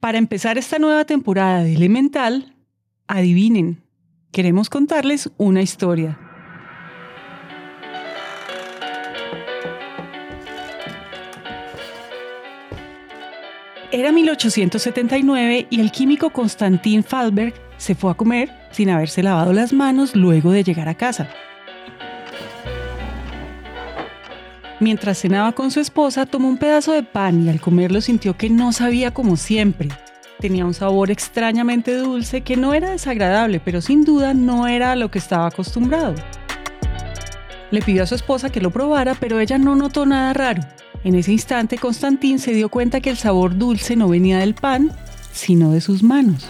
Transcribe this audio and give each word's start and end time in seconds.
Para 0.00 0.18
empezar 0.18 0.58
esta 0.58 0.78
nueva 0.78 1.04
temporada 1.04 1.64
de 1.64 1.74
Elemental, 1.74 2.54
adivinen, 3.08 3.82
queremos 4.30 4.70
contarles 4.70 5.28
una 5.38 5.60
historia. 5.60 6.16
Era 13.90 14.12
1879 14.12 15.66
y 15.68 15.80
el 15.80 15.90
químico 15.90 16.30
Constantin 16.30 17.02
Falberg 17.02 17.54
se 17.76 17.96
fue 17.96 18.12
a 18.12 18.14
comer 18.14 18.52
sin 18.70 18.90
haberse 18.90 19.24
lavado 19.24 19.52
las 19.52 19.72
manos 19.72 20.14
luego 20.14 20.52
de 20.52 20.62
llegar 20.62 20.88
a 20.88 20.94
casa. 20.94 21.28
Mientras 24.80 25.18
cenaba 25.18 25.52
con 25.52 25.72
su 25.72 25.80
esposa, 25.80 26.24
tomó 26.24 26.48
un 26.48 26.56
pedazo 26.56 26.92
de 26.92 27.02
pan 27.02 27.44
y 27.44 27.48
al 27.48 27.60
comerlo 27.60 28.00
sintió 28.00 28.36
que 28.36 28.48
no 28.48 28.72
sabía 28.72 29.12
como 29.12 29.36
siempre. 29.36 29.88
Tenía 30.38 30.64
un 30.64 30.74
sabor 30.74 31.10
extrañamente 31.10 31.96
dulce 31.96 32.42
que 32.42 32.56
no 32.56 32.74
era 32.74 32.90
desagradable, 32.90 33.58
pero 33.58 33.80
sin 33.80 34.04
duda 34.04 34.34
no 34.34 34.68
era 34.68 34.92
a 34.92 34.96
lo 34.96 35.10
que 35.10 35.18
estaba 35.18 35.48
acostumbrado. 35.48 36.14
Le 37.72 37.82
pidió 37.82 38.04
a 38.04 38.06
su 38.06 38.14
esposa 38.14 38.50
que 38.50 38.60
lo 38.60 38.70
probara, 38.70 39.16
pero 39.16 39.40
ella 39.40 39.58
no 39.58 39.74
notó 39.74 40.06
nada 40.06 40.32
raro. 40.32 40.62
En 41.02 41.16
ese 41.16 41.32
instante, 41.32 41.76
Constantín 41.76 42.38
se 42.38 42.52
dio 42.52 42.68
cuenta 42.68 43.00
que 43.00 43.10
el 43.10 43.16
sabor 43.16 43.58
dulce 43.58 43.96
no 43.96 44.08
venía 44.08 44.38
del 44.38 44.54
pan, 44.54 44.92
sino 45.32 45.72
de 45.72 45.80
sus 45.80 46.04
manos. 46.04 46.48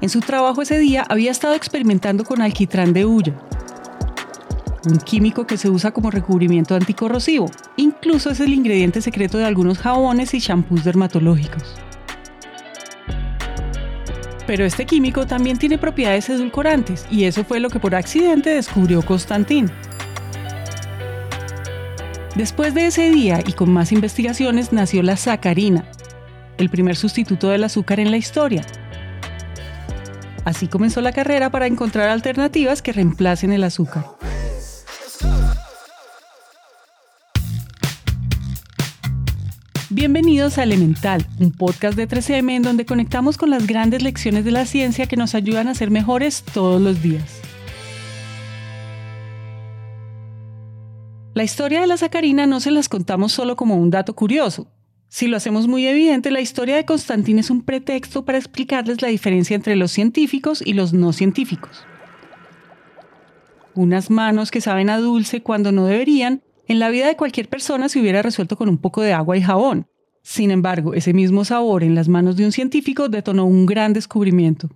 En 0.00 0.08
su 0.08 0.20
trabajo 0.20 0.62
ese 0.62 0.78
día 0.78 1.04
había 1.08 1.30
estado 1.30 1.54
experimentando 1.54 2.24
con 2.24 2.42
alquitrán 2.42 2.92
de 2.92 3.06
hulla, 3.06 3.34
un 4.88 4.98
químico 4.98 5.46
que 5.46 5.56
se 5.56 5.70
usa 5.70 5.92
como 5.92 6.10
recubrimiento 6.10 6.74
anticorrosivo. 6.74 7.50
Incluso 7.76 8.30
es 8.30 8.40
el 8.40 8.52
ingrediente 8.52 9.00
secreto 9.00 9.38
de 9.38 9.44
algunos 9.44 9.78
jabones 9.78 10.34
y 10.34 10.40
champús 10.40 10.84
dermatológicos. 10.84 11.76
Pero 14.46 14.64
este 14.64 14.86
químico 14.86 15.26
también 15.26 15.58
tiene 15.58 15.76
propiedades 15.76 16.30
edulcorantes 16.30 17.06
y 17.10 17.24
eso 17.24 17.44
fue 17.44 17.60
lo 17.60 17.68
que 17.68 17.80
por 17.80 17.94
accidente 17.94 18.50
descubrió 18.50 19.02
Constantín. 19.02 19.70
Después 22.34 22.72
de 22.72 22.86
ese 22.86 23.10
día 23.10 23.40
y 23.46 23.52
con 23.52 23.70
más 23.70 23.92
investigaciones 23.92 24.72
nació 24.72 25.02
la 25.02 25.16
sacarina, 25.16 25.84
el 26.56 26.70
primer 26.70 26.96
sustituto 26.96 27.50
del 27.50 27.64
azúcar 27.64 28.00
en 28.00 28.10
la 28.10 28.16
historia. 28.16 28.64
Así 30.44 30.66
comenzó 30.66 31.02
la 31.02 31.12
carrera 31.12 31.50
para 31.50 31.66
encontrar 31.66 32.08
alternativas 32.08 32.80
que 32.80 32.92
reemplacen 32.92 33.52
el 33.52 33.64
azúcar. 33.64 34.17
Bienvenidos 39.98 40.58
a 40.58 40.62
Elemental, 40.62 41.26
un 41.40 41.50
podcast 41.50 41.96
de 41.96 42.06
3M 42.06 42.52
en 42.52 42.62
donde 42.62 42.86
conectamos 42.86 43.36
con 43.36 43.50
las 43.50 43.66
grandes 43.66 44.00
lecciones 44.00 44.44
de 44.44 44.52
la 44.52 44.64
ciencia 44.64 45.06
que 45.06 45.16
nos 45.16 45.34
ayudan 45.34 45.66
a 45.66 45.74
ser 45.74 45.90
mejores 45.90 46.44
todos 46.54 46.80
los 46.80 47.02
días. 47.02 47.40
La 51.34 51.42
historia 51.42 51.80
de 51.80 51.88
la 51.88 51.96
sacarina 51.96 52.46
no 52.46 52.60
se 52.60 52.70
las 52.70 52.88
contamos 52.88 53.32
solo 53.32 53.56
como 53.56 53.74
un 53.74 53.90
dato 53.90 54.14
curioso. 54.14 54.68
Si 55.08 55.26
lo 55.26 55.36
hacemos 55.36 55.66
muy 55.66 55.84
evidente, 55.84 56.30
la 56.30 56.40
historia 56.40 56.76
de 56.76 56.84
Constantín 56.84 57.40
es 57.40 57.50
un 57.50 57.62
pretexto 57.62 58.24
para 58.24 58.38
explicarles 58.38 59.02
la 59.02 59.08
diferencia 59.08 59.56
entre 59.56 59.74
los 59.74 59.90
científicos 59.90 60.62
y 60.64 60.74
los 60.74 60.92
no 60.92 61.12
científicos. 61.12 61.84
Unas 63.74 64.10
manos 64.10 64.52
que 64.52 64.60
saben 64.60 64.90
a 64.90 64.98
dulce 64.98 65.42
cuando 65.42 65.72
no 65.72 65.86
deberían 65.86 66.44
en 66.68 66.78
la 66.78 66.90
vida 66.90 67.06
de 67.06 67.16
cualquier 67.16 67.48
persona 67.48 67.88
se 67.88 67.98
hubiera 67.98 68.22
resuelto 68.22 68.56
con 68.56 68.68
un 68.68 68.78
poco 68.78 69.00
de 69.02 69.14
agua 69.14 69.36
y 69.36 69.42
jabón. 69.42 69.88
Sin 70.22 70.50
embargo, 70.50 70.92
ese 70.92 71.14
mismo 71.14 71.44
sabor 71.46 71.82
en 71.82 71.94
las 71.94 72.08
manos 72.08 72.36
de 72.36 72.44
un 72.44 72.52
científico 72.52 73.08
detonó 73.08 73.46
un 73.46 73.64
gran 73.64 73.94
descubrimiento. 73.94 74.68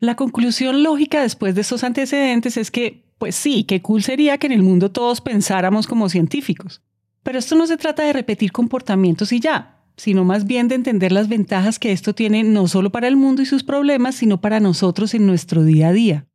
La 0.00 0.16
conclusión 0.16 0.82
lógica 0.82 1.20
después 1.20 1.54
de 1.54 1.60
estos 1.60 1.84
antecedentes 1.84 2.56
es 2.56 2.70
que, 2.70 3.04
pues 3.18 3.36
sí, 3.36 3.64
qué 3.64 3.82
cool 3.82 4.02
sería 4.02 4.38
que 4.38 4.46
en 4.46 4.52
el 4.52 4.62
mundo 4.62 4.90
todos 4.90 5.20
pensáramos 5.20 5.86
como 5.86 6.08
científicos. 6.08 6.82
Pero 7.22 7.38
esto 7.38 7.54
no 7.56 7.66
se 7.66 7.76
trata 7.76 8.02
de 8.02 8.12
repetir 8.14 8.50
comportamientos 8.50 9.32
y 9.32 9.40
ya, 9.40 9.82
sino 9.96 10.24
más 10.24 10.46
bien 10.46 10.68
de 10.68 10.74
entender 10.74 11.12
las 11.12 11.28
ventajas 11.28 11.78
que 11.78 11.92
esto 11.92 12.14
tiene 12.14 12.42
no 12.42 12.68
solo 12.68 12.90
para 12.90 13.08
el 13.08 13.16
mundo 13.16 13.42
y 13.42 13.46
sus 13.46 13.62
problemas, 13.62 14.14
sino 14.14 14.40
para 14.40 14.60
nosotros 14.60 15.14
en 15.14 15.26
nuestro 15.26 15.62
día 15.62 15.88
a 15.88 15.92
día. 15.92 16.26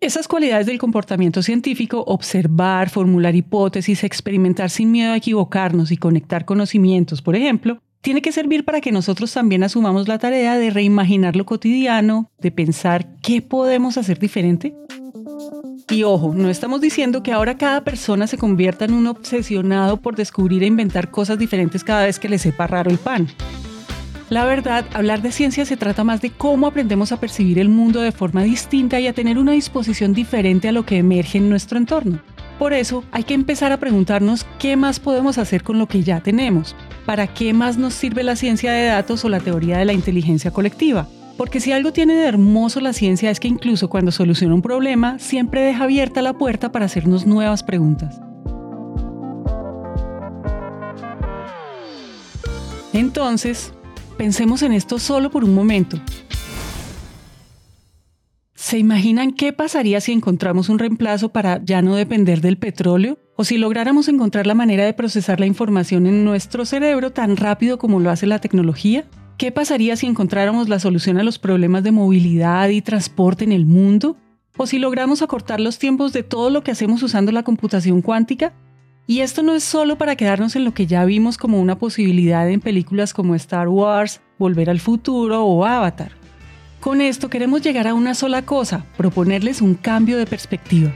Esas 0.00 0.28
cualidades 0.28 0.64
del 0.64 0.78
comportamiento 0.78 1.42
científico, 1.42 2.02
observar, 2.06 2.88
formular 2.88 3.34
hipótesis, 3.34 4.02
experimentar 4.02 4.70
sin 4.70 4.90
miedo 4.90 5.12
a 5.12 5.18
equivocarnos 5.18 5.92
y 5.92 5.98
conectar 5.98 6.46
conocimientos, 6.46 7.20
por 7.20 7.36
ejemplo, 7.36 7.82
tiene 8.00 8.22
que 8.22 8.32
servir 8.32 8.64
para 8.64 8.80
que 8.80 8.92
nosotros 8.92 9.30
también 9.30 9.62
asumamos 9.62 10.08
la 10.08 10.18
tarea 10.18 10.56
de 10.56 10.70
reimaginar 10.70 11.36
lo 11.36 11.44
cotidiano, 11.44 12.30
de 12.40 12.50
pensar 12.50 13.14
qué 13.20 13.42
podemos 13.42 13.98
hacer 13.98 14.18
diferente. 14.18 14.74
Y 15.90 16.04
ojo, 16.04 16.32
no 16.34 16.48
estamos 16.48 16.80
diciendo 16.80 17.22
que 17.22 17.32
ahora 17.32 17.58
cada 17.58 17.84
persona 17.84 18.26
se 18.26 18.38
convierta 18.38 18.86
en 18.86 18.94
un 18.94 19.06
obsesionado 19.06 19.98
por 19.98 20.16
descubrir 20.16 20.62
e 20.62 20.66
inventar 20.66 21.10
cosas 21.10 21.38
diferentes 21.38 21.84
cada 21.84 22.06
vez 22.06 22.18
que 22.18 22.30
le 22.30 22.38
sepa 22.38 22.66
raro 22.66 22.90
el 22.90 22.96
pan. 22.96 23.28
La 24.30 24.44
verdad, 24.44 24.84
hablar 24.94 25.22
de 25.22 25.32
ciencia 25.32 25.64
se 25.64 25.76
trata 25.76 26.04
más 26.04 26.20
de 26.20 26.30
cómo 26.30 26.68
aprendemos 26.68 27.10
a 27.10 27.18
percibir 27.18 27.58
el 27.58 27.68
mundo 27.68 28.00
de 28.00 28.12
forma 28.12 28.44
distinta 28.44 29.00
y 29.00 29.08
a 29.08 29.12
tener 29.12 29.38
una 29.38 29.50
disposición 29.52 30.12
diferente 30.12 30.68
a 30.68 30.72
lo 30.72 30.86
que 30.86 30.98
emerge 30.98 31.38
en 31.38 31.50
nuestro 31.50 31.78
entorno. 31.78 32.20
Por 32.56 32.72
eso, 32.72 33.02
hay 33.10 33.24
que 33.24 33.34
empezar 33.34 33.72
a 33.72 33.78
preguntarnos 33.78 34.46
qué 34.60 34.76
más 34.76 35.00
podemos 35.00 35.36
hacer 35.36 35.64
con 35.64 35.80
lo 35.80 35.88
que 35.88 36.04
ya 36.04 36.20
tenemos. 36.20 36.76
¿Para 37.06 37.26
qué 37.26 37.52
más 37.52 37.76
nos 37.76 37.92
sirve 37.94 38.22
la 38.22 38.36
ciencia 38.36 38.70
de 38.70 38.86
datos 38.86 39.24
o 39.24 39.28
la 39.28 39.40
teoría 39.40 39.78
de 39.78 39.84
la 39.84 39.94
inteligencia 39.94 40.52
colectiva? 40.52 41.08
Porque 41.36 41.58
si 41.58 41.72
algo 41.72 41.92
tiene 41.92 42.14
de 42.14 42.28
hermoso 42.28 42.80
la 42.80 42.92
ciencia 42.92 43.32
es 43.32 43.40
que 43.40 43.48
incluso 43.48 43.90
cuando 43.90 44.12
soluciona 44.12 44.54
un 44.54 44.62
problema, 44.62 45.18
siempre 45.18 45.62
deja 45.62 45.84
abierta 45.84 46.22
la 46.22 46.34
puerta 46.34 46.70
para 46.70 46.84
hacernos 46.84 47.26
nuevas 47.26 47.64
preguntas. 47.64 48.20
Entonces, 52.92 53.72
Pensemos 54.20 54.60
en 54.60 54.72
esto 54.72 54.98
solo 54.98 55.30
por 55.30 55.44
un 55.44 55.54
momento. 55.54 55.98
¿Se 58.54 58.76
imaginan 58.76 59.32
qué 59.32 59.54
pasaría 59.54 59.98
si 60.02 60.12
encontramos 60.12 60.68
un 60.68 60.78
reemplazo 60.78 61.30
para 61.30 61.64
ya 61.64 61.80
no 61.80 61.94
depender 61.94 62.42
del 62.42 62.58
petróleo? 62.58 63.18
¿O 63.36 63.44
si 63.44 63.56
lográramos 63.56 64.08
encontrar 64.08 64.46
la 64.46 64.54
manera 64.54 64.84
de 64.84 64.92
procesar 64.92 65.40
la 65.40 65.46
información 65.46 66.06
en 66.06 66.22
nuestro 66.22 66.66
cerebro 66.66 67.12
tan 67.12 67.38
rápido 67.38 67.78
como 67.78 67.98
lo 67.98 68.10
hace 68.10 68.26
la 68.26 68.40
tecnología? 68.40 69.06
¿Qué 69.38 69.52
pasaría 69.52 69.96
si 69.96 70.06
encontráramos 70.06 70.68
la 70.68 70.80
solución 70.80 71.16
a 71.16 71.22
los 71.22 71.38
problemas 71.38 71.82
de 71.82 71.92
movilidad 71.92 72.68
y 72.68 72.82
transporte 72.82 73.44
en 73.44 73.52
el 73.52 73.64
mundo? 73.64 74.18
¿O 74.58 74.66
si 74.66 74.78
logramos 74.78 75.22
acortar 75.22 75.60
los 75.60 75.78
tiempos 75.78 76.12
de 76.12 76.24
todo 76.24 76.50
lo 76.50 76.62
que 76.62 76.72
hacemos 76.72 77.02
usando 77.02 77.32
la 77.32 77.42
computación 77.42 78.02
cuántica? 78.02 78.52
Y 79.10 79.22
esto 79.22 79.42
no 79.42 79.56
es 79.56 79.64
solo 79.64 79.98
para 79.98 80.14
quedarnos 80.14 80.54
en 80.54 80.64
lo 80.64 80.72
que 80.72 80.86
ya 80.86 81.04
vimos 81.04 81.36
como 81.36 81.58
una 81.58 81.76
posibilidad 81.76 82.48
en 82.48 82.60
películas 82.60 83.12
como 83.12 83.34
Star 83.34 83.66
Wars, 83.66 84.20
Volver 84.38 84.70
al 84.70 84.78
Futuro 84.78 85.44
o 85.44 85.64
Avatar. 85.64 86.12
Con 86.78 87.00
esto 87.00 87.28
queremos 87.28 87.60
llegar 87.60 87.88
a 87.88 87.94
una 87.94 88.14
sola 88.14 88.46
cosa, 88.46 88.86
proponerles 88.96 89.62
un 89.62 89.74
cambio 89.74 90.16
de 90.16 90.26
perspectiva. 90.26 90.92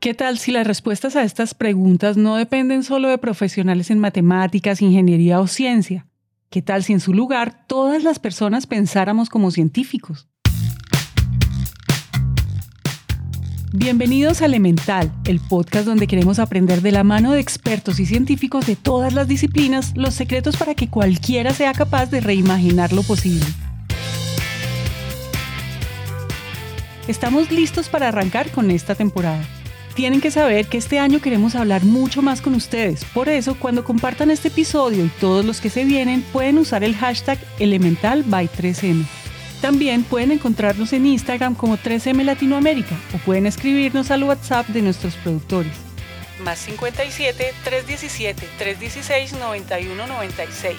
¿Qué 0.00 0.14
tal 0.14 0.36
si 0.36 0.50
las 0.50 0.66
respuestas 0.66 1.14
a 1.14 1.22
estas 1.22 1.54
preguntas 1.54 2.16
no 2.16 2.34
dependen 2.34 2.82
solo 2.82 3.06
de 3.06 3.18
profesionales 3.18 3.88
en 3.92 4.00
matemáticas, 4.00 4.82
ingeniería 4.82 5.38
o 5.38 5.46
ciencia? 5.46 6.08
¿Qué 6.50 6.60
tal 6.60 6.82
si 6.82 6.92
en 6.92 6.98
su 6.98 7.14
lugar 7.14 7.68
todas 7.68 8.02
las 8.02 8.18
personas 8.18 8.66
pensáramos 8.66 9.28
como 9.28 9.52
científicos? 9.52 10.29
Bienvenidos 13.72 14.42
a 14.42 14.46
Elemental, 14.46 15.12
el 15.24 15.38
podcast 15.38 15.86
donde 15.86 16.08
queremos 16.08 16.40
aprender 16.40 16.82
de 16.82 16.90
la 16.90 17.04
mano 17.04 17.30
de 17.30 17.40
expertos 17.40 18.00
y 18.00 18.06
científicos 18.06 18.66
de 18.66 18.74
todas 18.74 19.14
las 19.14 19.28
disciplinas 19.28 19.92
los 19.96 20.12
secretos 20.12 20.56
para 20.56 20.74
que 20.74 20.88
cualquiera 20.88 21.54
sea 21.54 21.72
capaz 21.72 22.06
de 22.10 22.20
reimaginar 22.20 22.92
lo 22.92 23.04
posible. 23.04 23.46
Estamos 27.06 27.52
listos 27.52 27.88
para 27.88 28.08
arrancar 28.08 28.50
con 28.50 28.72
esta 28.72 28.96
temporada. 28.96 29.44
Tienen 29.94 30.20
que 30.20 30.32
saber 30.32 30.66
que 30.66 30.78
este 30.78 30.98
año 30.98 31.20
queremos 31.20 31.54
hablar 31.54 31.84
mucho 31.84 32.22
más 32.22 32.40
con 32.40 32.56
ustedes, 32.56 33.04
por 33.04 33.28
eso 33.28 33.54
cuando 33.54 33.84
compartan 33.84 34.32
este 34.32 34.48
episodio 34.48 35.04
y 35.04 35.12
todos 35.20 35.44
los 35.44 35.60
que 35.60 35.70
se 35.70 35.84
vienen 35.84 36.22
pueden 36.32 36.58
usar 36.58 36.82
el 36.82 36.96
hashtag 36.96 37.38
Elemental 37.60 38.24
by 38.24 38.48
3M. 38.48 39.04
También 39.60 40.04
pueden 40.04 40.32
encontrarnos 40.32 40.92
en 40.92 41.06
Instagram 41.06 41.54
como 41.54 41.76
3M 41.76 42.24
Latinoamérica 42.24 42.96
o 43.14 43.18
pueden 43.18 43.46
escribirnos 43.46 44.10
al 44.10 44.24
WhatsApp 44.24 44.66
de 44.68 44.82
nuestros 44.82 45.14
productores. 45.16 45.72
Más 46.42 46.58
57 46.60 47.52
317 47.64 48.48
316 48.58 49.34
9196. 49.34 50.76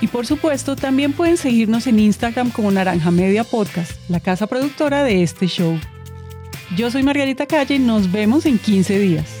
Y 0.00 0.08
por 0.08 0.26
supuesto, 0.26 0.76
también 0.76 1.12
pueden 1.12 1.36
seguirnos 1.36 1.86
en 1.86 1.98
Instagram 1.98 2.50
como 2.50 2.70
Naranja 2.70 3.10
Media 3.10 3.44
Podcast, 3.44 3.92
la 4.08 4.20
casa 4.20 4.46
productora 4.46 5.04
de 5.04 5.22
este 5.22 5.46
show. 5.46 5.78
Yo 6.76 6.90
soy 6.90 7.02
Margarita 7.02 7.46
Calle 7.46 7.76
y 7.76 7.78
nos 7.78 8.10
vemos 8.10 8.46
en 8.46 8.58
15 8.58 8.98
días. 8.98 9.35